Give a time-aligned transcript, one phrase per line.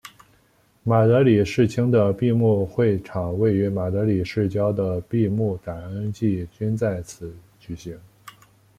[0.83, 7.95] 马德里世青的闭幕会场位于马德里市郊的的闭幕感恩祭均在此举行。